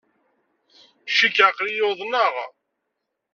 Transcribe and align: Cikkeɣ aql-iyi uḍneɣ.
Cikkeɣ 1.17 1.47
aql-iyi 1.51 1.83
uḍneɣ. 1.89 2.33